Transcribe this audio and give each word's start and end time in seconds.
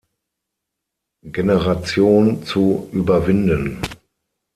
Generation 1.27 2.41
zu 2.43 2.89
überwinden. 2.91 3.83